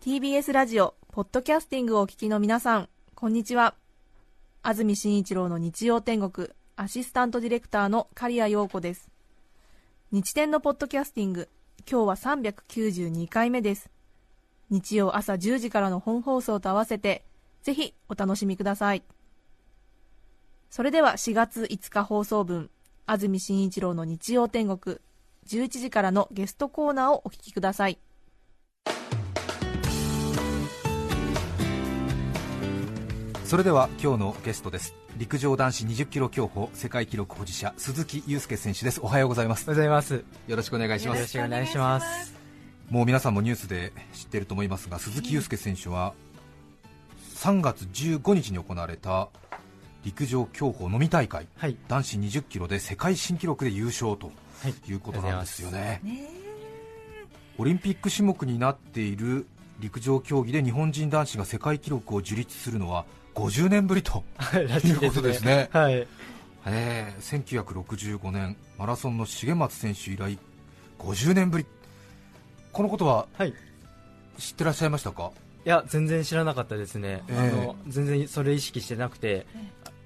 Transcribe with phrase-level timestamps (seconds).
[0.00, 3.76] TBS ラジオポッドキャスティングをお聞きの皆さんこんにちは。
[4.62, 9.08] 安住紳一郎の日曜天国アシスタントディレクターの刈谷陽子です。
[10.10, 11.48] 日天のポッドキャスティング
[11.88, 13.90] 今日は392回目です。
[14.70, 17.24] 日曜朝10時からの本放送と合わせて
[17.62, 19.04] ぜひお楽しみください。
[20.68, 22.68] それでは4月5日放送分
[23.06, 24.98] 安住紳一郎の日曜天国。
[25.46, 27.98] 11時からのゲストコーナーをお聞きください。
[33.44, 34.94] それでは今日のゲストです。
[35.16, 39.00] 陸上男子20キロ競歩世界記録保持者鈴木雄介選手です。
[39.02, 39.68] おはようございます。
[39.68, 40.24] おはようございます。
[40.46, 41.16] よろしくお願いします。
[41.16, 42.34] よろしくお願いします。
[42.88, 46.14] もう皆さんもニュースで知っていると思いますが鈴木雄介選手は
[47.36, 49.28] 3月15日に行われた
[50.04, 51.76] 陸上競歩飲み大会はい。
[51.88, 54.74] 男子20キロで世界新記録で優勝とはい。
[54.90, 56.00] いうことなんですよね
[57.58, 59.46] オリンピック種目になっている
[59.80, 63.04] 陸上競技で日本人男子が世界記録を樹立するのは
[63.34, 64.64] 50年ぶりと はい。
[64.64, 65.94] うことですねはい。
[65.94, 66.06] え
[66.66, 70.38] え1965年マラソンの重松選手以来
[70.98, 71.66] 50年ぶり
[72.72, 73.50] このことははい。
[73.50, 73.54] い
[74.38, 75.30] 知ってらっしゃいましたか？
[75.64, 77.22] や、全然知らなかったですね。
[77.28, 79.46] ええあの、全然それ意識してなくて、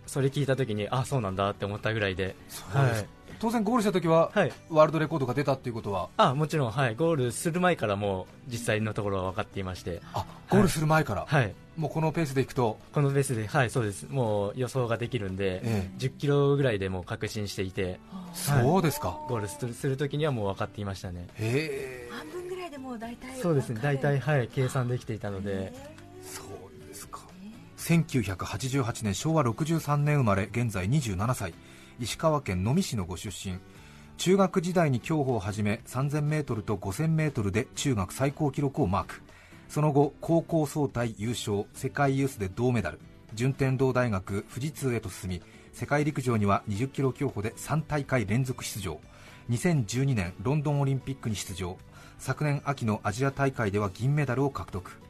[0.06, 2.36] それ聞いたときに、あ、そうなんだって思ったぐらいで。
[2.48, 3.06] そうです
[3.38, 4.52] 当然ゴールした時ははい。
[4.70, 6.08] ワールドレコードが出たっていうことは？
[6.16, 6.94] あ、もちろん、はい。
[6.94, 10.00] ゴールする前からもう、実際のところは分かっていまして。
[10.14, 11.54] あゴールする前から、はい。
[11.76, 14.06] もうこのペースでいくと、このベースで、はい、そうです。
[14.08, 17.98] もう予想ができるんで、え10キロぐらいでもう確信していて、え
[18.32, 21.26] そうですか、ゴールするするときにはもう分かっていましたね。
[22.10, 23.80] 半分ぐらいでもう大体そうですね。
[23.82, 25.74] 大体、はい、計算できていたので、
[27.86, 31.54] 1988年昭和63年生まれ現在27歳。
[32.00, 33.60] 石川県能美市のご出身。
[34.16, 39.22] 中学時代に競歩を始め 3000m と 5000m で中学最高記録をマーク。
[39.68, 42.98] その後高校総体優勝世界ユースで銅メダル。
[43.34, 45.42] 順天堂大学富士通へと進み
[45.72, 48.98] 世界陸上には20キロ競歩で3大会連続出場。
[49.48, 51.76] 2012年ロンドンオリンピックに出場。
[52.18, 55.05] 昨年秋のアジア大会では銀メダルを獲得。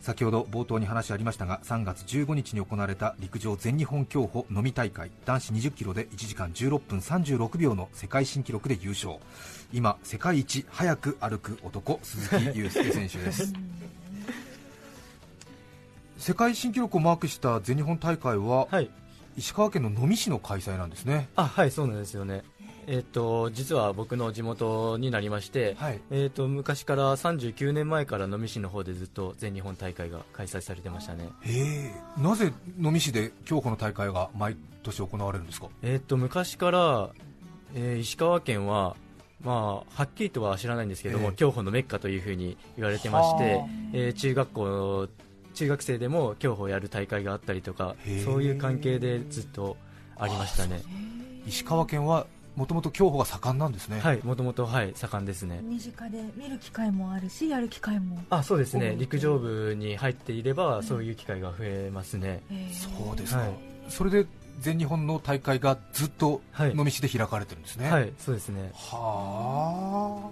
[0.00, 9.16] 先ほど冒頭に話ありましたが3月15日に行われた陸上全日本競歩飲み大会男子20キロで1時間16分36秒の世界新記録で優勝。
[9.72, 13.52] 今世界一速く歩く男鈴木雄介選手です。
[16.18, 18.90] 世界新記録をマークした全日本大会ははい。
[19.36, 21.28] 石川県の能美市の開催なんですね。
[21.36, 22.42] あはいそうなんですよね
[22.92, 26.00] えっ、と実は僕の地元になりまして、はい。
[26.10, 31.28] えっ、と昔から39年前から能美市の方でずっと全日本大会が開催されてましたね。
[32.18, 35.68] なぜ能美市で競歩の大会が毎年行われるんですか？
[35.82, 37.10] えっ、と昔から、
[37.74, 38.96] えー石川県は
[39.44, 41.34] まあ、はっきりとは知らないんですけども、ええ。
[41.36, 45.08] 競歩のメッカというふうに言われてましてはあ、えー中学校
[45.54, 49.76] 中学生でも競歩をやる大会があったりとかそういう関係でずっと
[50.16, 50.82] ありましたね。
[51.46, 55.60] 石川県はもともと競歩が盛んなんですね、はいもともとはい盛んですね。
[55.62, 58.18] 身近で見る機会もあるしやる機会も。
[58.30, 58.96] あそうですね。
[58.98, 63.50] 陸上部に入っていればそういう機会が増えますね、そうですか、はい。
[63.88, 64.26] それで
[64.60, 66.74] 全日本の大会がずっとはい。
[66.74, 68.70] 能美市で開かれてるんですね、はいそうですね。
[68.74, 70.30] はあ。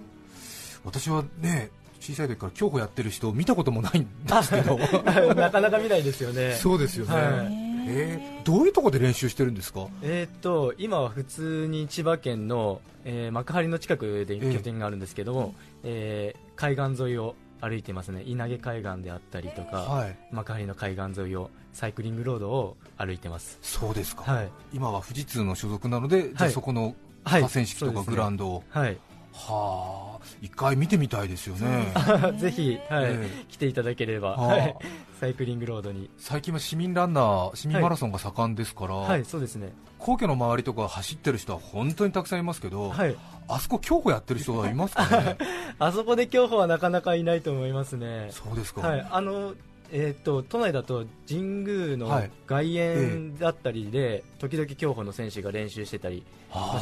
[0.83, 4.77] 私はね小さい時から競歩やってる人を見たこともないんですけど。
[5.35, 6.53] なかなか見ないですよね。
[6.55, 9.87] そうですよね、はいえーどういうところで練習してるんですか？
[10.01, 18.23] えーっと今は普通に千葉県の、えー幕張の近くで拠点があるんですけども、えー海岸沿いを歩いてますね。
[18.25, 20.17] 稲毛海岸であったりとか、はい。
[20.31, 23.59] 幕張の海岸沿いをサイクリングロードを歩いてます。
[23.61, 24.49] そうですか、はい。
[24.73, 26.95] 今は富士通の所属なので、じゃそこの
[27.25, 27.41] はい。
[27.41, 28.87] 河川敷とかグラウンドを、はい。
[28.87, 28.91] は
[29.33, 31.93] あ一回見てみたいですよね。
[32.37, 33.45] ぜひ、はいええ。
[33.49, 34.75] 来ていただければ、は
[35.19, 36.09] サイクリングロードに。
[36.17, 39.25] 最近は市民ランナー市民マラソンが盛んですから、はい。
[39.25, 39.73] そうですね。
[39.97, 43.15] 皇居の周りとか走ってる人は本当にたくさんいますけど、はい。
[43.47, 45.37] あそこ競歩やってる人はいますかね？
[45.79, 48.27] あそこで競歩はなかなかいないと思いますね。
[48.31, 49.53] そうですか、はい、あの
[49.91, 52.31] えー、と都内だと神宮のはい。
[52.45, 56.23] 外苑だったりで、時々競歩の選手が練習してたり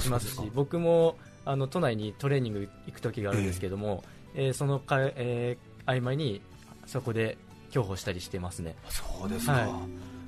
[0.02, 1.16] しますし僕も
[1.50, 4.04] あの都内にトレーニング行く時があるんですけども、
[4.36, 6.42] えーそのか、えー合間に
[6.86, 7.38] そこで
[7.72, 8.76] 競歩したりしてますね。
[8.90, 9.60] そうですか、は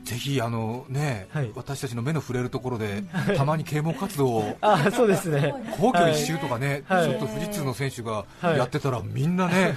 [0.06, 0.07] い。
[0.07, 1.51] ぜひあの、ねはい。
[1.54, 3.04] 私たちの目の触れるところで、
[3.36, 5.54] たまに啓蒙活動をあそうですね。
[5.77, 7.10] 皇居一周とかね、はい。
[7.10, 8.57] ちょっと富士通の選手がはい。
[8.57, 9.75] やってたら、みんなね、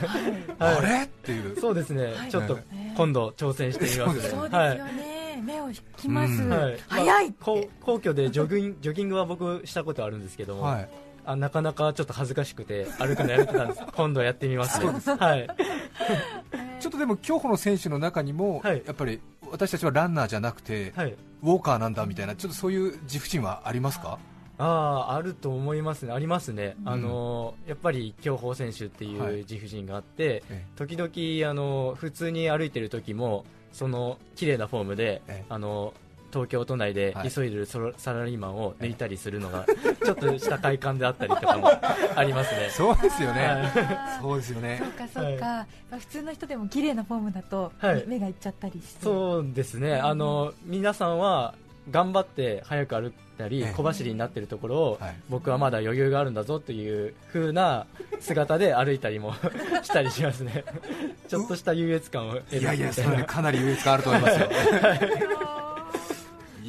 [0.58, 0.76] はい。
[0.76, 1.02] あれ？
[1.02, 2.58] っていう、そうですね、ちょっと
[2.96, 4.04] 今度挑戦してみますね。
[4.04, 4.78] そうですそうですはい。
[4.78, 4.92] よね、
[5.36, 6.50] 目を引きます、うん。
[6.50, 6.78] はい。
[6.88, 10.88] 早いって、皇皇居でジョギン ジョギングは僕したことあるんですけども、はい。
[11.24, 13.82] あなかなかちょっと恥ずかしくて歩くのやめてたんです。
[13.94, 14.80] 今度はやってみます。
[14.80, 14.86] ね。
[15.18, 15.46] はい。
[16.80, 18.82] ちょっとでも競歩の選手の中にも、はい。
[18.84, 19.20] やっぱり
[19.50, 21.12] 私たちはランナーじゃなくて、はい。
[21.42, 24.18] ウォーカーなんだみたいなちょっとそういう自負心はありますか？
[24.58, 26.12] あああると思いますね。
[26.12, 29.34] ありますね、あのやっぱり競歩選手っていはい。
[29.34, 35.44] う自負心があって、え時々あの普通に歩いてる時もその綺麗なフォームで、ええ。
[35.48, 35.94] あの
[36.32, 37.30] 東京都内ではい。
[37.30, 39.66] 急いでるソロサラリーマンを抜いたりするのが、
[40.02, 41.68] ちょっとした快感であったりとかも
[42.16, 42.70] ありますね。
[42.70, 44.80] そうですよね、はそうですよね。
[44.82, 45.46] そうかそうか、
[45.90, 48.04] まあ普通の人でも綺麗なフォームだと、はい。
[48.06, 49.04] 目がいっちゃったりして。
[49.04, 51.54] そうですね、あの皆さんは
[51.90, 53.72] 頑張って早く歩いたりええ。
[53.74, 55.16] 小走りになってるところを、はい。
[55.28, 57.86] 僕はまだ余裕があるんだぞという風な
[58.20, 59.34] 姿で歩いたりも
[59.82, 60.64] したりしますね。
[61.28, 64.48] ちょっとした優越感を得るいやいや、それかなり優越感あると思いますよ。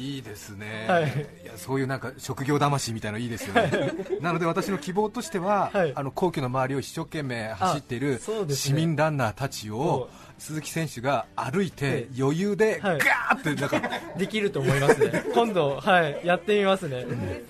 [0.04, 1.04] いいですね、はい。
[1.04, 1.06] い
[1.46, 3.70] やそういうなんか職業魂みたいなのいいですよね、
[4.20, 5.92] なので私の希望としては、はい。
[5.94, 8.20] あの皇居の周りを一生懸命走っている
[8.50, 8.80] 市ね。
[8.86, 13.00] 民ランナーたちを鈴木選手が歩いて余裕でガはい。
[13.00, 13.80] ーってなんか、
[14.18, 15.24] できると思いますね。
[15.32, 17.06] 今度、はい、やってみますね。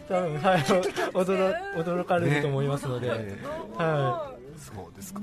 [0.09, 0.61] 多分、はい、
[1.13, 3.39] 驚驚かれると思いますので、え
[3.77, 5.21] はそうですか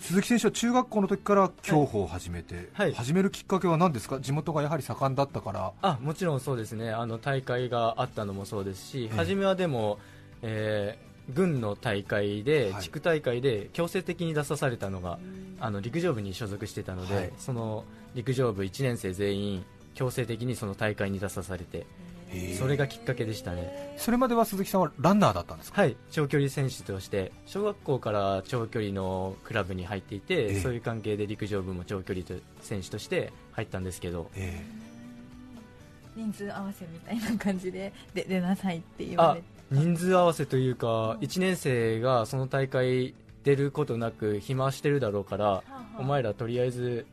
[0.00, 2.94] 鈴木選手は中学校の時から競歩を始めて、はい。
[2.94, 6.90] 始めるきっかけは何ですか、地元がやはり盛んだったから、あもちろんそうですね。
[6.90, 9.16] あの大会があったのもそうですし、ええ。
[9.16, 9.98] 初めはでも、
[10.42, 12.82] えー軍の大会で、はい。
[12.82, 15.18] 地区大会で強制的に出さされたのが
[15.60, 17.32] あの陸上部に所属してたので、はい。
[17.36, 17.84] その
[18.14, 21.86] 陸上部1年生全員強制的にその大会に出さされて
[22.58, 23.94] それがきっかけでしたね。
[23.96, 25.96] それまでは鈴木さんはランナーだったんですか、はい。
[26.10, 30.60] 長距離選手として小学校から長距離のクラブに入っていて、ええ。
[30.60, 34.30] そういう関係で陸上部も長距離と選手として入ったんですけど。
[34.34, 34.62] え
[36.16, 43.14] 人数合わせみたいな感じでで出なさいって言わあれて人数合わせというか1年生がその大会
[43.44, 45.62] 出ることなく暇してるだろうから
[45.96, 47.06] お前らとりあえず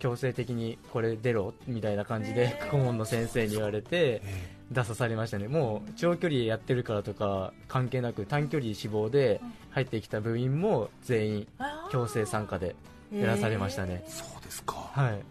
[0.00, 5.48] 強制的にこれ出ろみたいな感じで顧問の先生に言われてえ出さされましたね。
[5.48, 11.48] もう長距離やってるからとか関係なく短距離志望で入ってきた部員も全員
[11.90, 12.76] 強制参加で
[13.12, 15.22] やらされましたね、そうですか、はい。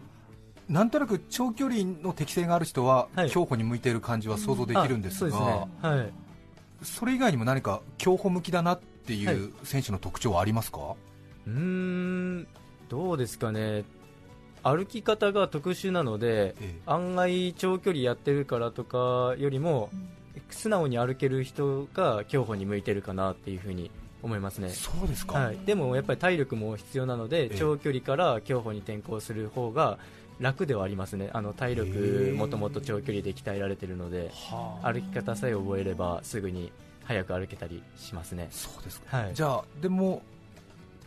[0.72, 3.30] なんとなく長距離の適性がある人は、はい。
[3.30, 6.84] 競歩に向いている感じは想像できるんですが、はい。
[6.84, 9.36] それ以外にも何か競歩向きだなっていはい。
[9.36, 10.94] う選手の特徴はありますか、
[11.46, 12.46] うーん
[12.90, 13.84] どうですかね
[14.62, 16.74] 歩き方が特殊なのでええ。
[16.86, 19.90] 案外長距離やってるからとかよりも
[20.50, 23.90] 素直に歩ける人が競歩に向いてるかなっていうふうに
[24.22, 27.56] 思いますね、そうですか、はい、でもやっぱり体力も必要なのでええ。
[27.56, 29.98] 長距離から競歩に転向する方が
[30.38, 31.30] 楽ではありますね。
[31.32, 32.32] あの体へ力え。
[32.32, 34.92] もともと長距離で鍛えられてるのではあ。
[34.92, 36.72] 歩き方さえ覚えればすぐに
[37.04, 38.48] 早く歩けたりしますね。
[38.50, 39.34] そうですか、はい。
[39.34, 40.22] じゃあでも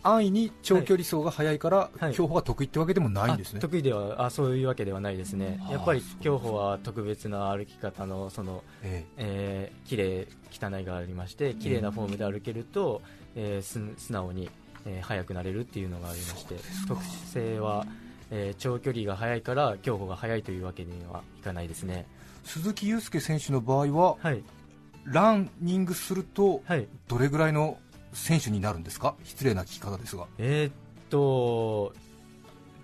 [0.04, 2.14] 安易に長距離走が速いから、はい。
[2.14, 3.60] 競歩が得意ってわけでもないんですね。
[3.60, 5.58] あ、得意ではあそういうわけではないですね。
[5.62, 9.72] はあやっぱり競歩は特別な歩き方のそのええ。
[9.86, 13.02] ー、綺麗汚いがありまして綺麗なフォームで歩けると、
[13.36, 14.50] えーす素直に、
[14.86, 16.56] えー速くなれるっていうのがありまして
[16.88, 17.86] 特性は、
[18.32, 22.06] えー長距離が速いから競歩が速いというわけにはいかないですね。
[22.10, 24.44] え鈴木雄介選手の場合ははい。
[25.06, 26.88] ランニングするとはい。
[27.08, 27.78] どれぐらいの
[28.14, 29.16] 選手になるんですか？
[29.24, 30.28] 失礼な聞き方ですが。
[30.38, 30.74] えーっ
[31.10, 31.94] と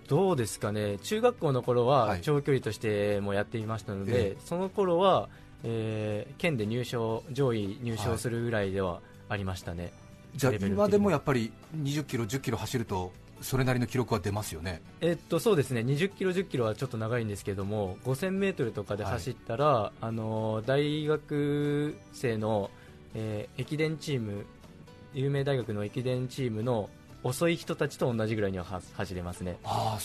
[0.08, 0.98] どうですかね。
[0.98, 2.20] 中学校の頃ははい。
[2.20, 5.28] 長距離としてもやっていましたので、えその頃は、
[5.62, 9.92] えー県で入賞上位入賞するぐらいではありましたね、
[10.34, 14.82] じゃあ今でもやっぱり20キロ、10キロ走るとそれなりの記録は出ますよね。
[15.00, 15.82] えっとそうですね。
[15.82, 22.70] 20キロ、10キロはちょっと長いんですけども5000メートルとかで走ったら、あの大学生の、
[23.14, 24.44] えー駅伝チーム
[25.14, 26.88] 有名大学の駅伝チームの
[27.22, 29.58] 遅い人たちと同じぐらいにはは走れますね。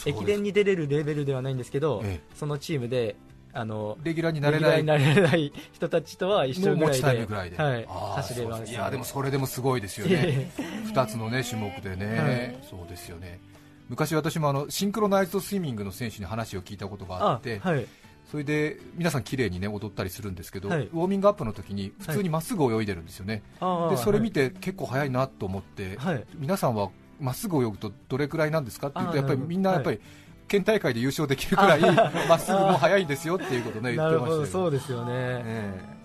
[0.06, 3.16] 駅伝に出れるレベルではないんですけど、えそのチームで
[3.54, 5.54] あのレギュラーになれない。
[5.72, 8.58] 人たちとは一緒ぐらいでぐらいで、はい、走れます。
[8.58, 8.72] そうです。
[8.74, 13.40] いやでもそれでもすごいですよいえいねえ、2つの、ね、種目でね、そうですよね。
[13.88, 17.88] 昔、私もあのシンクロナイズドスイミングの選手に話を聞いたことがああって、はい
[18.32, 20.82] それで皆さん綺麗にね踊ったりするんですけど、はい。
[20.82, 26.26] ウォーミングアップの時に普通にまっすぐ泳いでるんですよね、あでそれ見て、て結構速いなと思って、はい。
[26.38, 26.90] 皆さんは
[27.20, 30.00] まっすぐ泳ぐとどれくらいなんですかって言うとあやっぱりみんなやっぱり
[30.48, 31.82] 県大会で優勝できるくらい
[32.28, 35.96] まっすぐも速いんですよっていうことをね 言ってましたよそうですよね、ええ。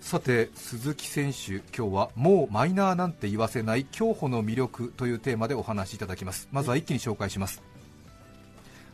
[0.00, 6.48] さて鈴木選手、今日はもうマイナーなんて言わせない競歩の魅力というテーマでお話しいただきます。
[6.50, 7.62] まずは一気に紹介します。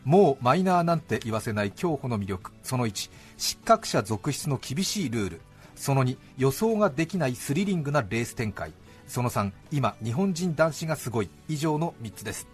[0.05, 2.51] もうマイナーなんて言わせない競歩の魅力。
[2.63, 5.41] その1失格者続出の厳しいルール。
[5.75, 8.71] その2予想ができないスリリングなレース展開。
[9.07, 11.29] その3今日本人男子がすごい。
[11.49, 12.47] 以上の3つです。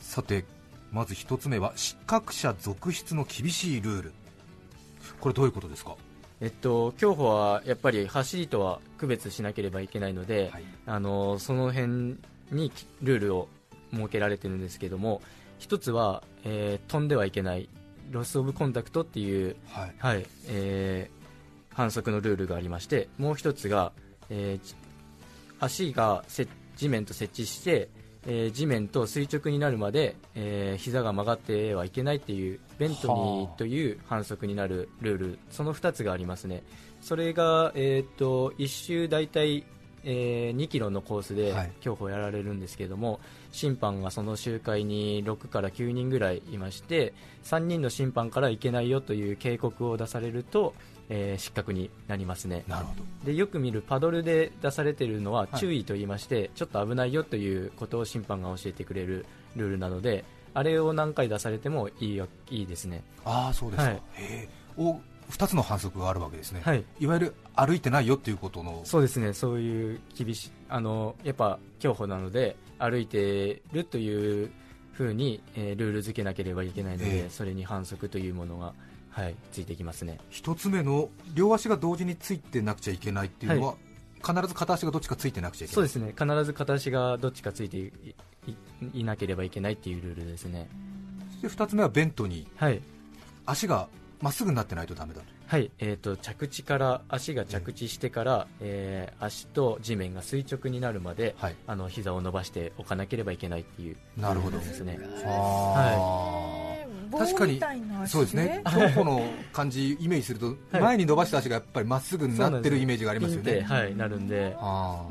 [0.00, 0.44] さて
[0.92, 4.12] まず1つ目は失格者続出の厳しいルール。
[5.20, 5.96] これどういうことですか？
[6.40, 10.64] えっと、競歩はやっぱり走りとは区別しなければいけないので、はい。
[10.86, 12.18] あのその辺
[12.52, 13.48] にきルールを
[13.92, 15.22] 設けられてるんですけども
[15.58, 17.68] 一つは、えー飛んではいけない
[18.10, 19.94] Loss of Contact っていう、はい。
[19.98, 21.16] はいえー
[21.74, 23.92] 反則のルールがありましてもう一つが、
[24.30, 24.74] えーち
[25.60, 26.46] 足がせ
[26.76, 27.88] 地面と接地して、
[28.26, 36.62] えー地面と垂直になるまで、えー膝が曲がってはいけないっていうベントニはあーという反則になるルールその2つがありますね。
[37.02, 39.64] それが、えー、と1周大体、
[40.04, 41.72] えー2キロのコースではい。
[41.80, 43.20] 競歩をやられるんですけども、
[43.56, 50.74] 審判がその周回に6から9人ぐらいいまして3人の審判からいけないよという警告を出されると、
[51.08, 52.64] えー失格になりますね。
[52.66, 53.02] なるほど。
[53.24, 55.58] でよく見るパドルで出されているのははい。
[55.58, 63.04] 注意と言いまして、ちょっと危ないよということを審判が教えてくれるルールなのであれを何回出されてもいいよいいですね。
[63.24, 64.02] ああそうですか、はい。
[64.76, 66.84] お2つの反則があるわけですね、はい。
[67.00, 68.82] いわゆる歩いてないよっていうことの。
[68.84, 69.32] そうですね。
[69.32, 74.50] そういう厳しいあのやっぱ競歩なので歩いてるという
[74.92, 77.30] ふうに、えールール付けなければいけないので、ええ。
[77.30, 78.74] それに反則というものが、
[79.10, 80.18] はい、ついてきますね。
[80.30, 83.74] 一つ目の両足が同時についてなくちゃいけないっていうのは、
[84.24, 85.74] 必ず片足がどっちかついてなくちゃいけない。
[85.74, 86.14] そうですね。
[86.18, 87.92] 必ず片足がどっちかついてい
[88.46, 90.68] いいなければいけないっていうルールですね。
[91.40, 92.80] そして2つ目はベントにはい。
[93.44, 93.88] 足が
[94.20, 101.56] まっすぐになってないとダメだとはい、えー、と着地から足が着地してから、えー足と地面が垂直になるまで、はい。
[101.66, 104.58] あの膝を伸ばしておかなければいけないっていうなるほど。
[104.58, 104.98] ですね。
[105.24, 107.60] は棒確かに
[108.06, 108.62] そうですね。
[108.70, 109.22] 競歩の
[109.52, 110.56] 感じイメージすると、はい。
[110.80, 113.60] 前に伸ばした足がやっぱりまっすぐになってるイメージがありますよね。
[113.62, 115.04] はい、なるんで、あ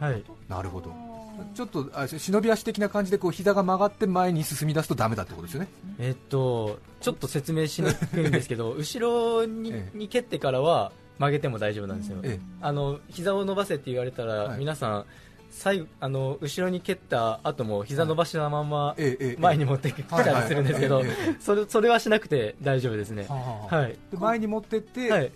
[0.00, 1.11] はい、あなるほど
[1.54, 5.68] ちょっとあ忍び足的な感じでこう膝が曲がって前に進み出すとダメだってことですよね。
[5.98, 9.98] えっとちょっと説明しにくいんですけど 後ろに,、ええ。
[9.98, 14.58] に蹴ってからは曲げても大丈夫なんですよ、えあの膝を伸ばせって言われたら、はい。
[14.58, 15.04] 皆さん
[15.50, 21.02] 最後あの後ろに蹴った後も膝伸ばしたままええええ前に持ってきたりするんですけど
[21.38, 23.26] それそれはしなくて大丈夫ですね。
[23.28, 23.96] ははい。
[24.10, 25.32] で前に持ってって、はい。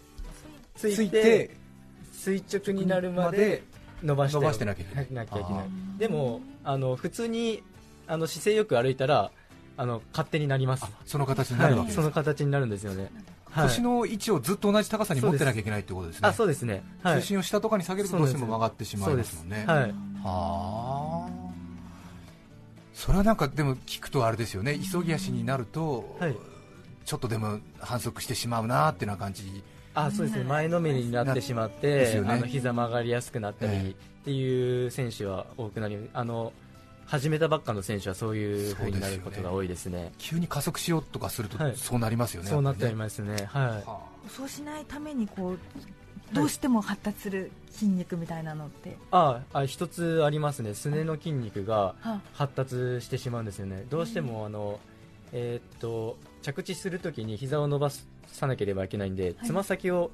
[0.74, 1.50] つついて
[2.12, 3.62] 垂直になるまで
[4.02, 4.38] 伸ばして。
[4.38, 5.06] 伸ばしてなきゃいけない。
[5.10, 5.62] なきゃいけない。
[5.62, 5.66] あ
[5.98, 7.62] でもあの普通に
[8.06, 9.30] あの姿勢よく歩いたら
[9.76, 10.84] あの勝手になります。
[10.84, 13.10] あその形になるわけです、はい、その形になるんですよね、
[13.50, 16.28] はい、腰の位置をずっと同じ高さに持ってなきゃいけないってことですね。
[16.28, 19.64] あそうですね、はい、を下とかに下げるとどうしても曲がってしまいますもんね。
[19.66, 21.28] はい、はあ。
[22.94, 24.78] それはなんかでも聞くとあれですよね。
[24.78, 26.36] 急ぎ足になると、はい。
[27.04, 29.62] ちょっとでも反則してしまうなっていな感じ
[29.96, 30.44] あそうですね。
[30.44, 32.24] 前のめりになってしまって、ね。
[32.28, 33.90] あの膝曲がりやすくなったり、ええ。
[33.90, 36.52] っていう選手は多くなりあの
[37.06, 40.12] 始めたばっかの選手はそういう風になることが多いですね。
[40.18, 41.76] 急に加速しようとかするとはい。
[41.76, 43.46] そうなりますよね、そうなっておりすますね。
[43.46, 43.82] は
[44.28, 45.58] そうしないためにこう
[46.32, 50.74] どうしても発達する筋肉みたいなのって、いああ一つありますね。
[50.74, 53.84] すねの筋肉がは発達してしまうんですよね。
[53.88, 54.80] どうしてもあの、
[55.32, 57.90] えーっと着地するときに膝を伸ば
[58.26, 60.11] さなければいけないんでつま先を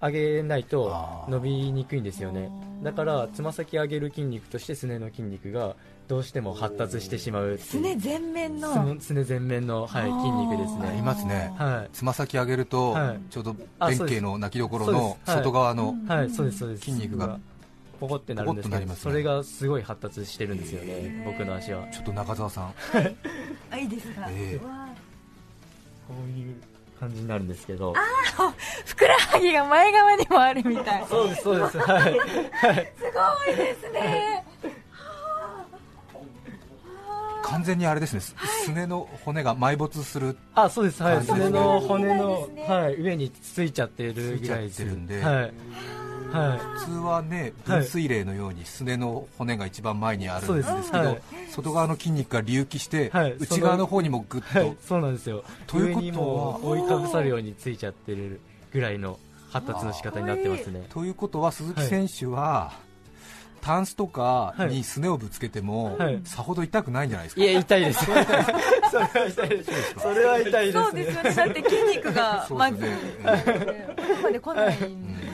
[0.00, 2.50] 上げないと伸びにくいんですよね。
[2.82, 5.76] だからつま先上げる筋肉としてすねの筋肉が
[6.08, 9.00] どうしても発達してしまうすね全面の。
[9.00, 11.54] すね前面の、はい、筋肉ですありねますね。
[11.56, 11.90] はい。
[11.94, 13.20] つま先上げると、はい。
[13.30, 16.84] ちょうどあ弁慶の泣きどころの外側の、はい、そうですそうです。
[16.84, 17.38] 筋肉が
[17.98, 19.02] ポコってなるんですけど、ポコッとなりますね。
[19.10, 21.88] それがすごい発達してるんですよね僕の足は。
[21.88, 22.74] ちょっと中澤さん。
[23.70, 24.60] あいいですか、ええ。
[24.62, 24.88] うわ
[26.06, 26.54] こういう
[27.04, 27.94] 感じになるんですけど。
[28.86, 31.04] ふくらはぎが前側にもあるみたい。
[31.04, 31.78] す そうですそうです。
[31.78, 32.12] はい。
[32.12, 34.44] ごいですね。
[37.44, 38.34] 完全にあれですね、す
[38.64, 40.36] すねの骨が埋没する。
[40.54, 41.02] あそうです。
[41.02, 41.22] はい。
[41.22, 42.94] すねすねの骨のはい。
[43.00, 44.76] 上についちゃってるぐらいです。
[44.76, 45.22] ついちゃってるんで。
[45.22, 45.52] はい
[46.38, 46.58] はい。
[46.58, 47.80] 普通はねはい。
[47.80, 51.22] 分水嶺のようにすねの骨が一番前にあるんですけど、はい。
[51.50, 53.36] 外側の筋肉が隆起して、はい。
[53.38, 55.44] 内側の方にもぐっと、はい、そうなんですよ。
[55.66, 56.58] ということは？
[56.64, 58.40] 覆いかぶさるようについちゃってる
[58.72, 59.18] ぐらいの
[59.50, 60.86] 発達の仕方になってますね。
[60.88, 62.72] ということは鈴木選手は、
[63.64, 66.20] タンスとかにすねをぶつけても、はい。
[66.24, 68.04] さほど痛くないんじゃないですか、いや痛いです。
[68.04, 69.70] それは痛いです。
[69.98, 71.34] それは痛いですそうですよね。
[71.34, 73.86] だって筋肉がまずですね。
[73.96, 74.78] ここまで来ない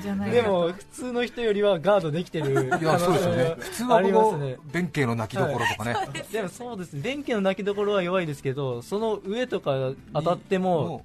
[0.01, 2.53] じゃないでも普通の人よりはガードできてる。
[2.81, 3.57] いやそうですよね。
[3.59, 4.57] 普通はありここますね。
[4.73, 5.97] 弁慶の泣きどころとかね、
[6.31, 7.03] でもそうですね。
[7.03, 9.73] 電気の泣きどころは弱いですけどその上とか
[10.15, 11.05] 当たっても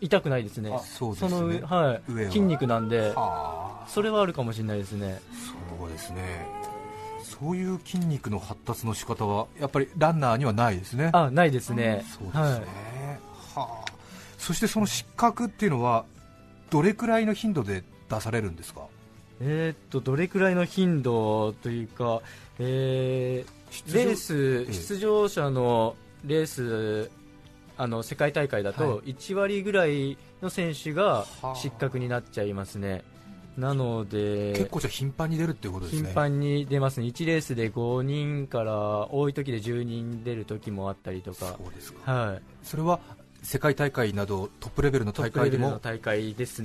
[0.00, 0.72] 痛くないですね。
[0.74, 1.30] あそうですね。
[1.30, 2.28] の上,、は上は。
[2.28, 3.12] い、筋肉なんで。
[3.14, 3.70] あ。
[3.86, 5.20] それはあるかもしれないですね。
[5.30, 6.46] あそうですね
[7.40, 11.10] そういう筋肉の発達の仕方はやっぱりランナーにはないですね。
[11.12, 12.04] あないですね。
[12.06, 12.52] そうですね、はい。
[13.54, 13.92] はあ。
[14.38, 16.04] そしてその失格っていうのは
[16.70, 18.82] どれくらいの頻度で出されるんですか？
[19.40, 22.20] えーっとどれくらいの頻度というか、
[22.58, 27.10] えーレースえ出場者のレース
[27.76, 31.54] あの世界大会だはと1割ぐらいの選手がはあ。
[31.56, 33.02] 失格になっちゃいますね
[33.56, 36.08] なので結構じゃあ頻繁に出るっていうことですね。
[36.08, 37.06] 頻繁に出ますね。
[37.06, 41.56] 1レースで5人から多い時で10人出る時もあったりとか。
[41.56, 42.12] そうですか。
[42.12, 42.42] はい。
[42.62, 43.00] それは
[43.42, 46.64] 世界大会などトップレベルのトップレ大会でもベルの大会です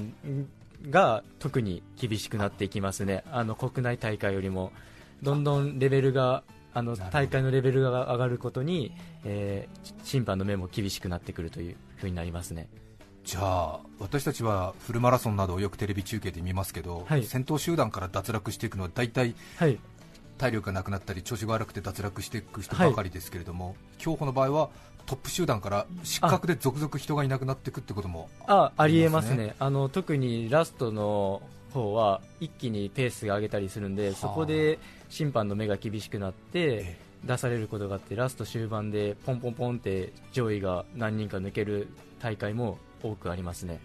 [0.89, 4.71] が特に厳しくなっていきますね、あの国内大会よりも。
[5.21, 6.43] どんどんレベルが
[6.73, 8.93] あの大会のレベルが上がることに、
[9.25, 12.67] えー審判の目も厳しくなってくるというふうになりますね。
[13.29, 17.23] じゃあ私たちはフルマラソンなどをよくテレビ中継で見ますけど、はい。
[17.23, 19.77] 先頭集団から脱落していくのは大体はい、
[20.39, 24.69] 体力がなくなったり調子が悪くて脱落していく人ばかりですけれども、競歩の場合は
[25.05, 29.53] トップ集団から失格で続々人がいなくなっていくってこともあありえますね。
[29.59, 37.09] あの特にラストの方は一気にペースが上げたりするんで、そこで審判の目が厳しくなって、え。
[37.21, 41.89] 出されることがあってラスト終盤でポンポンポンって上位が何人か抜ける
[42.21, 43.79] 大会も多くありますね。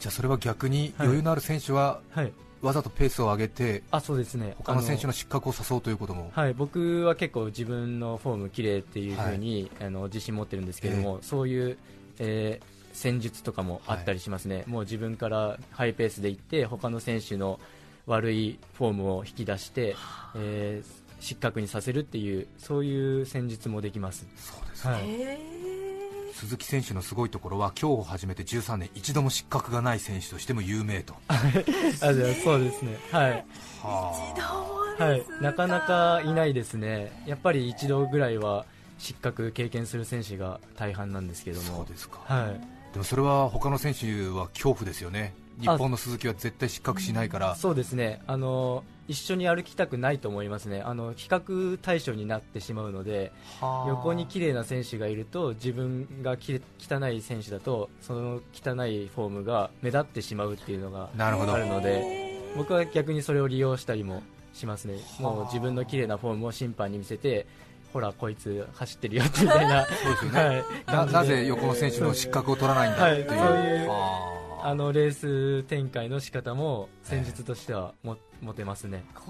[0.00, 1.06] じゃあそれは逆にはい。
[1.06, 4.54] 余裕のある選手ははい、わざとペースを上げてあそうですね。
[4.58, 6.30] 他の選手のの失格を誘うということも。
[6.34, 11.78] はい、僕は結構自分のフォーム綺麗っていう風に、あの自信持ってるんですけども、そういう、
[12.18, 17.58] えー戦術とかもあったりしますね、もう自分からハイペースで行って他の選手の
[18.06, 19.96] 悪いフォームを引き出して、
[20.36, 24.26] えー失格にさせるっていうそういう戦術もできます。
[24.36, 25.93] そうですはい
[26.34, 33.44] 鈴木選手のすごいところは競歩を始めて13年一度も失格がない選手としても有名と、 あじゃあそうですね、はい。
[33.80, 38.66] ははい、なかなかいないですね、やっぱり一度ぐらいは
[38.98, 42.60] 失格経験する選手が大半なんですけどあ、そうも、ですか、はい、
[42.92, 48.20] でもそれは他の選手は恐怖ですよね、日本の鈴木は絶対失格しないから、そうですね。
[48.26, 50.82] あの一緒に歩きたくないと思いますね。
[50.82, 64.98] あの比較対象になってしまうので横に綺麗な選手がいると自分がきれ汚い選手だとその汚いフォームが目立ってしまうっていうのがあるので僕は逆にそれを利用したりもしますね。
[65.18, 67.46] もう自分の綺麗なフォームを審判に見せて
[67.92, 69.86] ほらこいつ走ってるよみたいな。
[69.86, 71.12] そうですよね、 はい。
[71.12, 73.38] なぜ横の選手の失格を取らないんだっていう、はい。
[73.38, 74.33] そういう
[74.66, 79.04] あのレース展開の仕方も戦術としてはも持てますね。
[79.14, 79.20] あ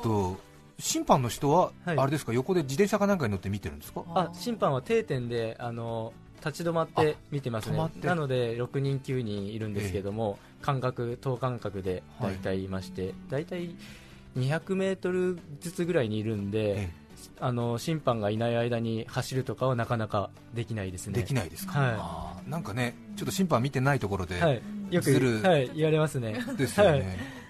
[0.00, 0.36] と
[0.78, 1.98] 審判の人は、はい。
[1.98, 2.32] あれですか？
[2.32, 4.04] 横で自転車かなんかに乗って見てるんですか？
[4.14, 6.12] あ審判は定点であの
[6.44, 7.78] 立ち止まって見てますね。
[8.02, 13.74] なので6人9人いるんですけども、間隔等間隔で大体いまして、大体
[14.36, 16.90] 200メートルずつぐらいにいるんで、え
[17.40, 21.14] あの審判がいない間に走るとかはなかなかできないですね。
[21.14, 25.10] できないですか、はいなんかねちょっと審判見てないところで、はい、よく
[25.42, 26.44] はい、言われますね。
[26.56, 27.04] ですよね、はい。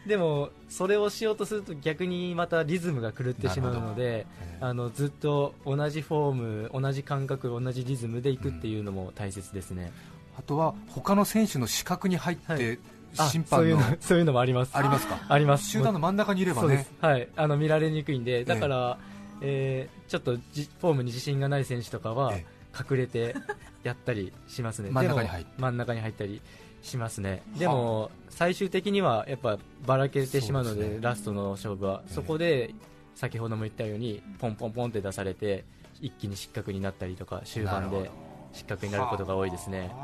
[0.06, 9.92] でもそれをしようとすると逆にまたリズムが狂ってしまうのでえーあのずっと同じフォーム同じ感覚同じリズムでいくっていうのも大切ですね、
[10.38, 12.78] あとは他の選手の視覚に入って、はい。
[13.18, 14.70] あ審そういう判ののそういうのもあります。
[14.72, 15.20] ありますか？
[15.28, 15.68] あります。
[15.68, 16.86] 集団の真ん中にいればね。
[17.00, 18.98] はい、あの見られにくいんでだから、
[19.42, 22.44] えーちょっとじフォームに自信がない選手とかはえ
[22.78, 23.34] 隠れて
[23.82, 24.90] やったりしますね。
[24.92, 26.40] 真ん中に入真ん中に入ったり
[26.82, 27.42] しますね。
[27.58, 30.98] でも最終的にはやっぱばらけてしまうのでね。
[31.00, 32.74] ラストの勝負は、ええそこで
[33.14, 35.64] 先ほども言ったようにポンポンポンって出されて
[36.00, 38.10] 一気に失格になったりとか終盤で
[38.52, 39.94] 失格になることが多いですね。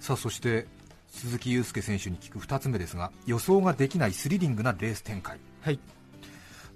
[0.00, 0.66] さあそして
[1.08, 5.38] 鈴木雄介選手に聞く2つ目ですが予想ができないスリリングなレース展開。
[5.62, 5.78] はい。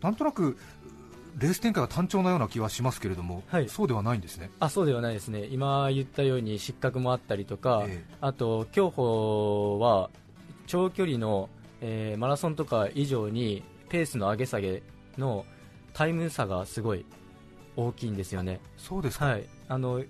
[0.00, 0.58] なんとなく
[1.38, 3.68] レース展開が単調なような気はしますけれども、はい。
[3.68, 4.50] そうではないんですね。
[4.60, 5.46] あそうではないですね。
[5.50, 10.10] 今言ったように失格もあったりとか、えあと競歩は
[10.66, 11.48] 長距離の、
[11.80, 14.82] えーマラソンとか以上にペースの上げ下げ
[15.18, 15.44] の
[15.94, 17.04] タイム差がすごい
[17.76, 20.02] 大きいんですよね、そうですか、はい、あの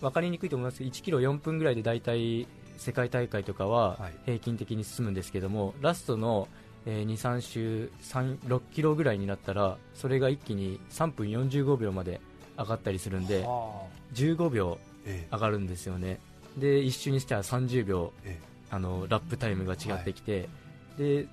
[0.00, 2.46] 分かりにくいと思いますけど1キロ4分ぐらいで大体
[2.82, 4.12] 世界大会とかははい。
[4.26, 6.48] 平均的に進むんですけども、ラストの、
[6.86, 12.20] えー2、3周3 6キロぐらいになったらそれが一気に3分45秒まで
[12.58, 14.02] 上がったりするんではあ。
[14.14, 16.20] 15秒え上がるんですよね。
[16.56, 18.52] で一周にしては30秒ええ。
[18.70, 20.48] あのラップタイムが違ってきて、
[20.96, 21.26] で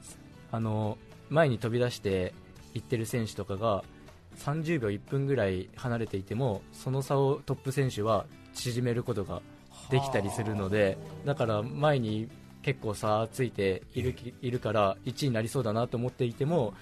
[0.51, 0.97] あの
[1.29, 2.33] 前に飛び出して
[2.73, 3.83] いってる選手とかが
[4.39, 9.41] 30秒1分ぐらい離れていてもその差をトップ選手は縮めることが
[9.89, 12.27] できたりするのでだから前に
[12.61, 16.73] 結構差ついているき いるから1位になりそうだなと思っていても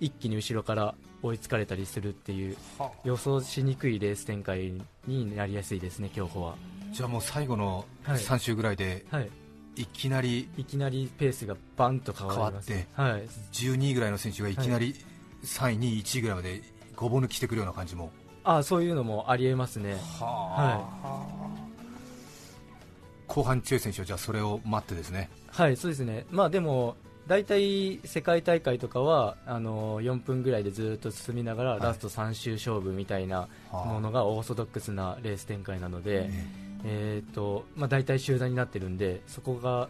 [0.00, 2.56] 一気に後ろから追いつかれたりするっていう
[3.04, 4.72] 予想しにくいレース展開
[5.06, 6.56] になりやすいですね、競歩は。
[6.90, 8.18] じゃあもう最後のはい。
[8.18, 9.30] 3周ぐらいではい、
[9.76, 14.94] いきなりいきなりペースがバンと変わります、ね、はい、12位ぐらいの選手がいきなり
[15.44, 16.62] 3位、2位、1位ぐらいまで
[16.96, 18.10] ごぼ抜きしてくるような感じも、
[18.44, 19.96] あそういうのもありえますね、
[23.32, 31.80] 後半に強い選手はじゃあそれを待ってですね、はい、そうですね、まあでも、大体世界大会とかはあの4分ぐらいでずっと進みながら、はい。
[31.80, 36.28] ラスト3周勝負みたいなものがオーソドックスなレース展開なので、
[36.84, 39.88] えーとまあ、大体集団になってるんで、そこが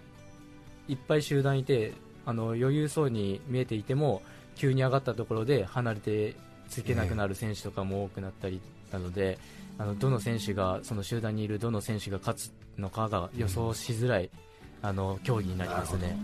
[0.87, 4.23] いっぱい集団いてあの余裕そうに見えていても
[4.55, 6.37] 急に上がったところで離れて
[6.69, 8.61] つけなくなる選手とかも多くなったり
[8.93, 9.39] なので、
[9.79, 14.31] あのどの選手がその集団にいるどの選手が勝つのかが予想しづらい、
[14.83, 16.17] あの競技になりますね。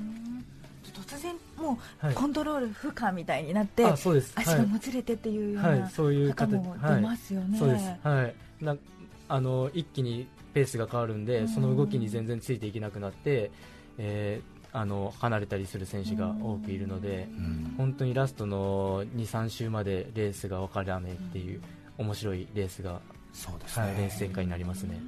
[0.92, 2.12] 突然もはい。
[2.12, 4.32] うコントロール不可みたいになって、あそうです。
[4.36, 7.58] 足がもつれてっていうようはい、なそういう方形も出ますよね。
[7.58, 8.76] そうです、はい、な
[9.28, 11.48] あの一気にペースが変わるんで、うん。
[11.48, 13.50] その動きに全然ついていけなくなって、
[13.98, 17.74] えーあの離れたりする選手が多くいるので、うん。
[17.78, 21.62] 本当にラストの2、3周までレースが分からないっていう、
[21.96, 23.00] 面白いレースが、
[23.32, 25.00] そうですはい、レーねス展開になりますね。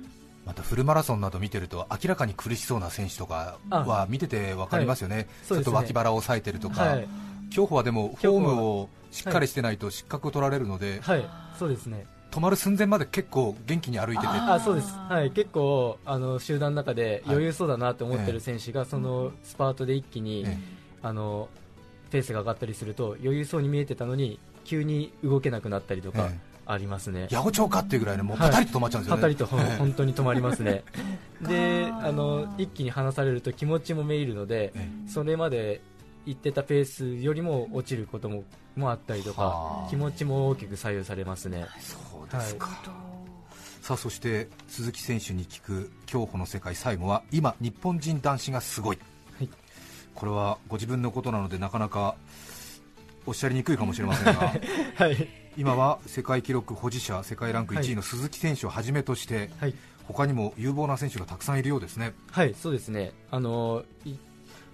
[0.47, 7.09] またフルマラソンなど見てると明らかに苦しそうな選手とかは見てて分かりますよね、ちょっと脇腹を押さえてるとか、はい、
[7.51, 11.25] 競歩はでもフォームをしっかりしてないと失格を取られるので、はい、
[11.59, 12.07] そうですね。
[12.31, 20.57] 止まる寸前まで結構元気に歩いてて、ああそうです、はい、結構あの集団の中ではい余裕そうだなと思ってる選手が、そのスパートで一気に、え
[21.03, 21.49] あの
[22.11, 26.29] ペースが上がったりすると余裕そうに見えてたのに急に動けなくなったりとか。
[26.31, 28.51] えありますね、八百長かっていうぐらいのもうはい。
[28.51, 30.85] パタリと止まっちゃうんですよね、パタリと本当に止まりますね。
[31.43, 35.81] であの一気に離されると気持ちもめいるのでえそれまで
[36.27, 38.45] 行ってたペースよりも落ちることも
[38.77, 39.43] もあったりとはか
[39.87, 39.91] あ。
[39.91, 41.67] 気持ちも大きく左右されますね。
[41.81, 42.69] そうですか、
[43.83, 48.99] さあそして鈴木選手に聞く競歩の世界最後は今日本人男子がすごい、
[49.39, 49.49] はい。
[50.15, 52.15] これはご自分のことなのでなかなか
[53.27, 54.53] おっしゃりにくいかもしれませんが。
[54.97, 59.75] はい今は世界記録保持者世界ランク1位の鈴木選手をはじめとして、はい。
[60.13, 62.15] 他にも有望な選手がたくさんいるようですね。
[62.33, 63.13] はい、そうですね。
[63.31, 64.15] あのい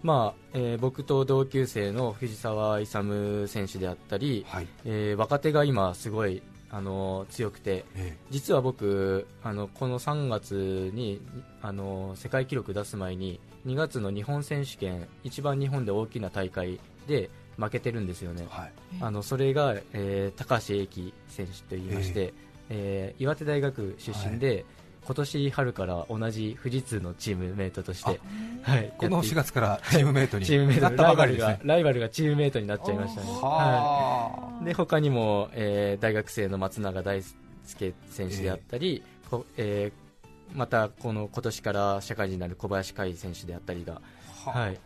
[0.02, 11.20] まあえー僕と同級生の藤沢勇選手であったり、はい、えー若手が今すごいあの強くて、え実は僕あのこの3月に
[11.62, 18.46] あの世界記録出す前に2月の日本選手権一番日本で大きな大会で負けてるんですよね。
[18.46, 18.46] え。
[18.48, 22.34] はい、あのそれが、えー高橋英輝選手といいまして、
[22.68, 24.64] えー岩手大学出身で、
[25.06, 28.20] 今年春から同じ富士通のチームメイトとして、
[28.62, 31.68] はい、このやってい4月からチームメイトに チームメイトなったライバルが、ばかりですね。
[31.68, 33.26] ライバルがチームメイトになっちゃいましたね。
[33.28, 40.06] ははあい、で他にも、えー大学生の松永大輔選手であったり、こえー
[40.54, 44.00] またこの今年から社会人になる小林海選手であったりが、
[44.44, 44.78] はい、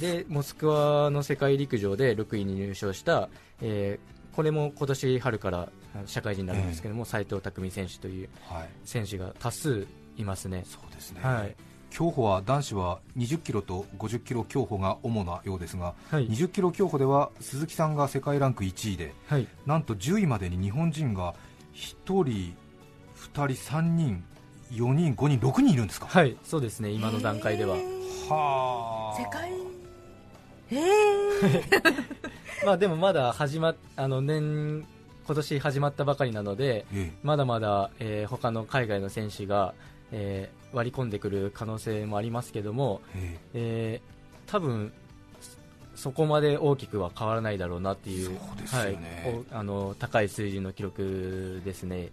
[0.00, 3.28] でモスクワの世界陸上で6位に入賞した、
[3.60, 5.68] えーこれも今年春から
[6.04, 9.86] 社会人になるんですけども、斉藤匠選手というはい、選手が多数
[10.18, 10.62] いますね。
[10.66, 11.56] そうですね、はい。
[11.88, 16.28] 競歩は男子は20キロと50キロ競歩が主なようですが、はい。
[16.28, 19.48] 20キロ競歩では鈴木さんが世界ランク1位ではい。
[19.64, 21.34] なんと10位までに日本人が
[21.74, 22.54] 1人、2
[23.32, 24.22] 人、3人、
[24.72, 27.76] 4人、5人、6人いるんですか、はい、そうですね、今の段階では。
[28.28, 29.65] は世界
[30.70, 34.84] えー、 まあでもまだ始まっあの年
[35.26, 39.74] 今年始まったばかりなので、えまだまだ、えー他の海外の選手が、
[40.12, 43.40] えー割り込んでくる可能性もありますけども、ええ。
[43.54, 44.92] えー多分
[45.96, 48.38] そこまで大きくは変わらないだろうなっていうね。
[48.70, 48.98] はい、
[49.52, 52.10] おあの高い数字の記録ですね、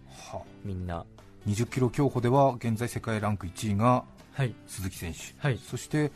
[0.63, 1.05] みんな。
[1.47, 5.59] 20キロ競歩では現在世界ランク1位がはい、鈴木選手、はい。
[5.59, 6.11] そして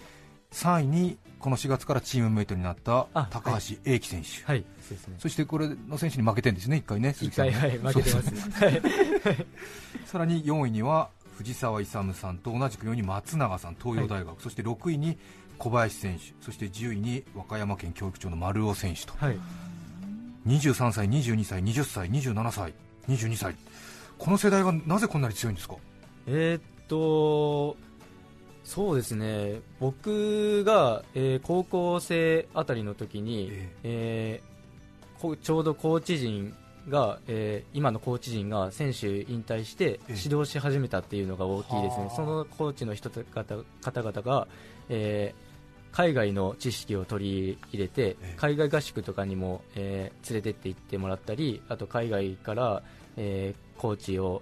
[0.52, 5.16] 3位にこの4月からチームメイトになったあ高橋英輝選手、はい、そうですね。
[5.20, 8.66] そしてこれの選手に負けてるんですね、1回ね、鈴一木さん回、ねはい、負けてます。
[8.66, 8.82] はい。
[10.06, 15.18] さらに4位には藤沢勇さんと同じく4位に松永さん、東洋大学、そして6位に
[15.58, 19.40] 小林選手、そして10位に和歌山県教育長の丸尾選手と、はい、
[20.48, 22.74] 23歳、22歳、20歳、27歳、
[23.08, 23.56] 22歳、
[24.18, 25.76] この世代はなぜこんなに強いんですか、
[26.26, 27.78] えーっと、
[28.68, 29.62] そうですね。
[29.80, 33.50] 僕が、えー高校生あたりの時に、
[33.84, 34.42] ええ。
[35.18, 36.54] ーこうちょうどコーチ陣
[36.90, 40.16] が、えー今のコーチ陣が選手引退してええ。
[40.22, 42.06] 指導し始めたっていうのが大きいですね。
[42.08, 42.16] は、あ。
[42.18, 43.24] そのコーチの人方
[43.82, 44.48] 方々が、
[44.90, 45.48] えー
[45.94, 48.34] 海外の知識を取り入れて、ええ。
[48.36, 52.84] 海外合宿とかにも、えー連れてって行ってもらったりあと海外から、
[53.16, 54.42] えーコーチを、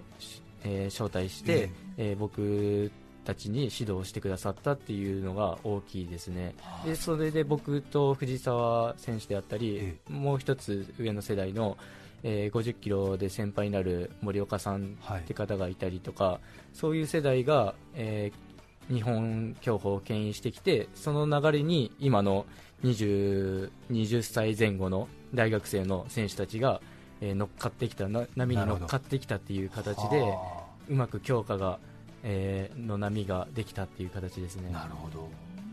[0.63, 2.91] えー招待して、えー僕
[3.25, 6.55] たちに指導してくださったっていうのが大きいですね。
[6.85, 11.77] でそれで僕と藤澤選手であったり、えもう一つ上の世代の、
[12.23, 16.39] えー50キロで先輩になる森岡さんはいって方がいたりとか、
[16.73, 18.45] そういう世代が、えー
[18.93, 22.45] 日本競歩を牽引してきてその流れに今の
[22.83, 26.81] 20, 20歳前後の大学生の選手たちが、
[27.19, 31.79] えー乗っかってきたな波に乗っかってきたっていう形ではうまく強化が、
[32.27, 34.69] えーの波ができたっていう形ですね。
[34.73, 35.29] あなるほど。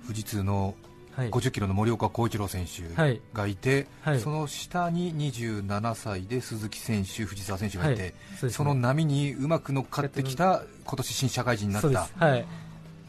[0.07, 0.75] 富士通の
[1.17, 1.31] はい。
[1.31, 3.21] 50キロの森岡幸一郎選手はい。
[3.33, 4.21] がいて、はい。
[4.21, 8.15] その下に27歳で鈴木選手、藤澤選手がいて、はい。
[8.39, 8.53] そね。
[8.53, 12.13] その波にうまく乗っかってきた今年新社会人になったす。
[12.17, 12.47] はい、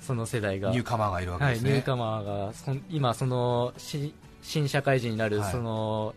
[0.01, 0.71] その世代が。
[0.71, 1.71] ニューカマーがいるわけはい、ですね。
[1.71, 5.51] ニューカマーがそん今、そのし新社会人になるはい。
[5.51, 6.13] その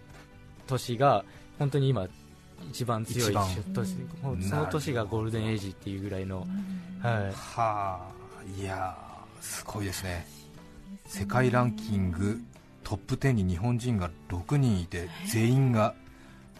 [0.66, 1.24] 年が
[1.58, 2.08] 本当に今、
[2.70, 3.32] 一番強い。
[3.32, 6.46] その年がゴールデンエイジっていうぐらいの、
[7.00, 8.08] はい、はあ、
[8.60, 10.26] いやー、すごいですね、
[11.06, 12.40] 世界ランキング
[12.84, 15.94] トップ10に日本人が6人いて、全員が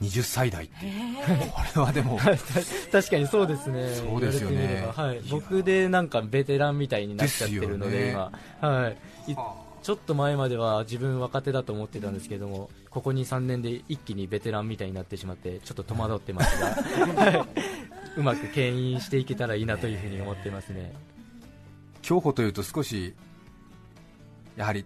[0.03, 2.19] 20歳代っていう、これはでも、
[2.93, 4.89] 確かにそうですね、そうですよね。
[4.95, 5.21] はい。
[5.31, 8.31] 僕でなんかベテランみたいになっちゃってるので、ですよ
[8.61, 9.37] 今、はい、い
[9.87, 17.47] ちょっと前までは自分若手だと思ってたんですけども、ここ2、3年で一気にベテランみたいになってしまって、ちょっと戸惑ってますが、は
[18.19, 20.93] いうまく牽引していけたらいいなというふうに思ってますね。
[22.03, 23.15] 競歩というと少し、
[24.57, 24.85] やはり、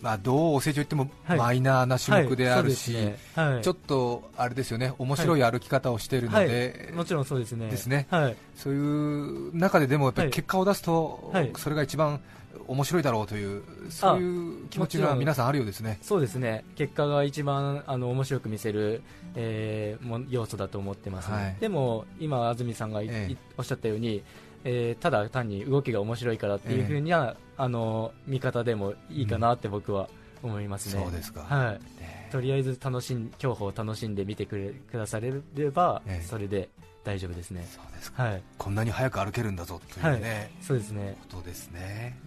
[0.00, 1.38] まあ、どうお成長言ってもはい。
[1.38, 3.02] マイナーな種目であるし、はい。
[3.04, 3.44] そうですね。
[3.52, 3.62] はい。
[3.62, 5.44] ちょっとあれですよね、面白い。
[5.44, 7.70] 歩き方をしているので、はい、もちろんそうですね。
[7.70, 8.08] ですね。
[8.10, 8.36] はい。
[8.56, 10.32] そういう中ででもやっぱりはい。
[10.32, 11.52] 結果を出すと、はい。
[11.56, 12.20] それが一番
[12.66, 15.98] 面白いだろうという、そういう気持ちが皆さんあるようですね。
[16.02, 16.64] そうですね。
[16.74, 19.02] 結果が一番あの面白く見せる、
[19.34, 21.36] えーもん要素だと思ってますね。
[21.36, 24.22] はいでも今安住さんがい、ええいおっしゃったように、
[24.64, 30.08] えーただ単に動きが面白いからっていうふうには、あの見方でもいいかなって僕は
[30.42, 31.02] 思いますね。
[31.02, 32.00] そうですかはい。
[32.00, 36.68] ねとりあえず楽しん競歩を楽しんで見てくれくだされれば、ええそれで
[37.04, 37.66] 大丈夫ですね。
[37.72, 38.42] そうですかはい。
[38.58, 41.16] こんなに早く歩けるんだぞというね、そうですね。
[41.30, 42.18] ことですね。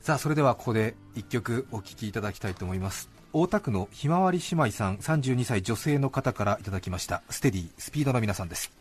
[0.00, 3.10] さあそれではここで一曲お聴きいただきたいと思います。
[3.34, 7.22] 大田区のひまわり姉妹さん32歳女性の方からいただきました。
[7.28, 8.72] ステディスピードの皆さんです。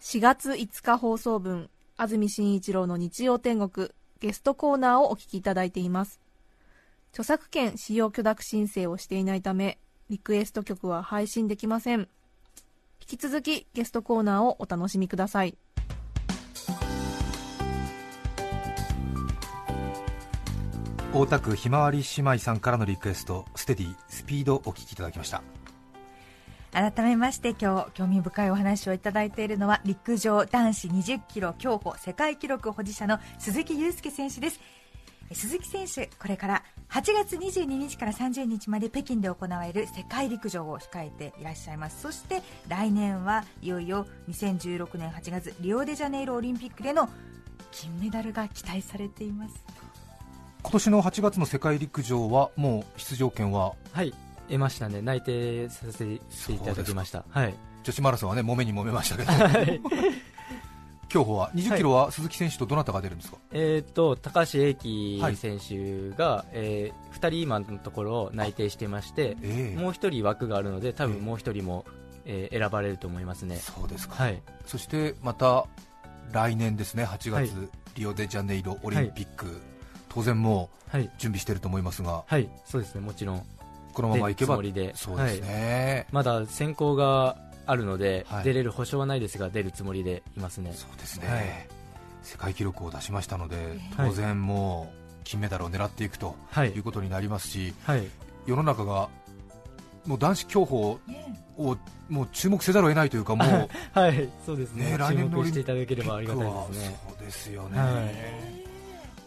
[0.00, 6.20] 4月5日放送分安住紳一郎の日曜天国ゲストコーナーをお聞きいただいています。
[7.12, 12.00] 著作権使用許諾申請をしていないためリクエスト曲は配信できません。
[12.00, 12.08] 引
[13.06, 15.58] き続きゲストコーナーをお楽しみください。
[21.16, 25.44] 大田区ひまわり姉妹さんからのリクエストステディスピードお聴きいただきました。
[26.72, 34.58] 改めまして今日興味深いお話をいただいているのは陸上男子20キロ競歩世界記録保持者の鈴木雄介選手です。
[35.30, 42.02] 鈴木選手これから8月22日から30日まで北京で行われる世界陸上を控えていらっしゃいます。
[42.02, 47.08] そして来年はいよいよ2016年8月リオデジャネイロオリンピックでの
[47.70, 49.83] 金メダルが期待されています。
[50.64, 53.74] 今年の8月の世界陸上はもう出場権は？
[53.92, 54.14] はい。
[54.48, 55.02] 得ましたね。
[55.02, 56.14] 内定させて
[56.52, 57.24] いただきました。
[57.28, 57.54] はい。
[57.82, 59.30] 女子マラソンはね揉めに揉めましたけど。
[59.30, 59.80] はい。
[61.08, 65.36] 競歩は？20キロは鈴木選手とどなたが出るんですか、えー、と高橋英輝はい。
[65.36, 69.80] 選手が、え2人今のところ内定してまして、ええ。
[69.80, 71.10] もう1人枠があるので、多ええ。
[71.10, 71.84] 分もう1人も、
[72.24, 73.56] えー選ばれると思いますね。
[73.56, 75.66] そうですか、はい、そしてまた
[76.32, 77.04] 来年ですね。
[77.04, 77.48] 8月、はい。
[77.96, 79.60] リオデジャネイロオリンピック、
[80.14, 82.22] 当然もうはい、準備していると思いますが。
[82.24, 83.42] はい、そうですね、もちろん、
[83.92, 88.44] このままいけばそうですね、まだ選考があるので、はい。
[88.44, 90.72] 出れる保証はないですが、出るつもりでいますね。
[90.72, 91.68] そうですね、はい。
[92.22, 93.56] 世界記録を出しましたので、
[93.96, 96.70] はい当然もう金メダルを狙っていくとはい。
[96.70, 98.06] いうことになりますし、はい、
[98.46, 99.08] 世の中が
[100.06, 101.00] もう男子競歩
[101.56, 101.76] を
[102.08, 104.92] もう注目せざるを得ないというか、もう はい、そうですね。
[104.92, 106.98] ね来年のオリンピック注目していただければありがたいですね。
[107.08, 108.73] そうですよね、はい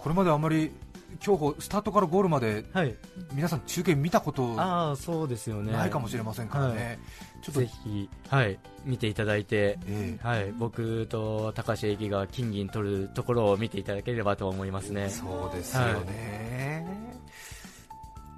[0.07, 0.71] これまであまり
[1.19, 2.95] 競歩スタートからゴールまではい。
[3.33, 5.73] 皆さん中継見たことああそうですよね。
[5.73, 6.97] ないかもしれませんからね、
[7.43, 15.07] ちょっとぜひ、はい、見ていただいて、えはい、僕と高橋英樹が金銀取るところを見ていただければと思いますね。
[15.07, 16.87] えそうですよね、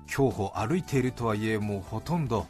[0.07, 2.47] 競歩歩いているとはいえもうほとんど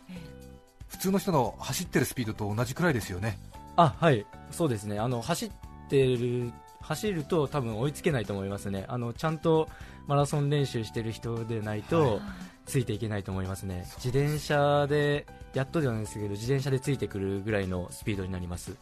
[0.88, 3.38] 普通の人の走ってるスピードと同じくらいですよね。
[3.76, 4.26] あはい。
[4.52, 4.98] そうですね。
[4.98, 5.52] あの走っ
[5.90, 8.86] てる走ると多分追いつけないと思いますね。
[8.88, 9.70] あのちゃんと
[10.08, 12.20] マラソン練習してる人でないと
[12.66, 18.76] ついていけないと思いますね、自転車でやっとじゃないですけど自転車でついてくるぐらいのスピードになります。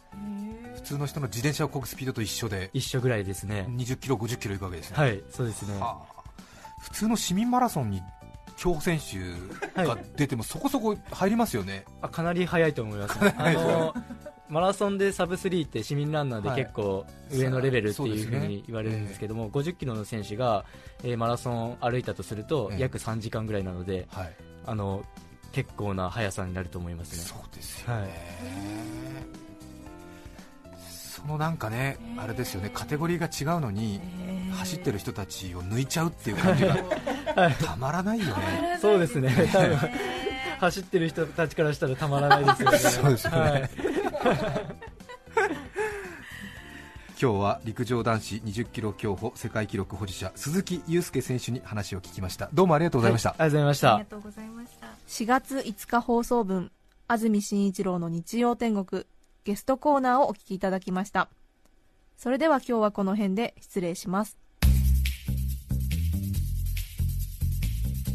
[0.74, 3.66] 普通の人の自転車をこぐスピードと一緒で一緒ぐらいですね。
[3.68, 5.78] 20キロ、50キロいくわけですね、はいそうですね。
[5.78, 6.18] はあ。
[6.80, 8.02] 普通の市民マラソンに
[8.56, 13.94] 競歩選手が出てもそこそこ入りますよね、あかなり速いと思います、ね、あの
[14.50, 16.62] マラソンでサブ3って市民ランナーではい。
[16.62, 20.64] 結構上のレベルっていうふうに言われるんですけども、50キロの選手が、
[21.02, 22.80] えーマラソン歩いたとするとええ。
[22.80, 24.34] 約3時間ぐらいなので、はい、
[24.66, 25.04] あの
[25.52, 27.22] 結構な速さになると思いますね。
[27.22, 28.10] そうですよね、はい。
[30.88, 32.70] そのなんかね、あれですよね。
[32.72, 34.00] カテゴリーが違うのに、
[34.52, 36.76] 走ってる人たちを抜いちゃうっていう感じが
[37.64, 38.78] たまらないよね。
[38.80, 39.78] そうですね、多分
[40.60, 42.78] 走ってる人たちからしたらたまらないですよね。
[42.78, 43.38] そうですよね。
[43.38, 43.87] はい
[47.20, 52.48] 今日は陸上男子20キロ競歩世界記録保持者鈴木雄介選手に話を聞きました。
[52.52, 53.94] どうもありがとうございました、ありがとうございました。
[53.94, 54.10] ありが。
[54.10, 54.86] とうございました。
[55.06, 56.72] 4月5日放送分
[57.06, 59.04] 安住紳一郎の日曜天国
[59.44, 61.28] ゲストコーナーをお聞きいただきました。
[62.16, 64.36] それでは今日はこの辺で失礼します。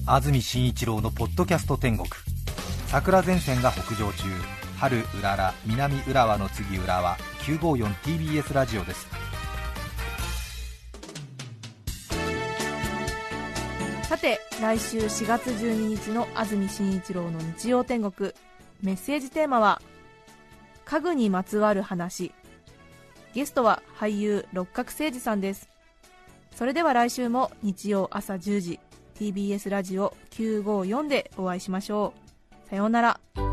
[0.05, 2.09] 安住紳一郎のポッドキャスト天国。
[2.87, 4.27] 桜前線が北上中
[4.83, 7.15] 春うらら南浦和の次浦和
[7.45, 9.07] 954TBS ラジオです。
[14.09, 18.33] さて来週4月12日の安住紳一郎の日曜天国。
[18.81, 19.81] メッセージテーマは
[20.83, 22.33] 家具にまつわる話。
[23.33, 25.69] ゲストは俳優六角誠児さんです。
[26.57, 28.79] それでは来週も日曜朝10時
[29.15, 32.13] TBS ラジオ954でお会いしましょ
[32.65, 32.69] う。
[32.69, 33.52] さようなら。